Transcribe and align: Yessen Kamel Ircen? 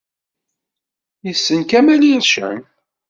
Yessen 1.25 1.61
Kamel 1.69 2.01
Ircen? 2.15 2.59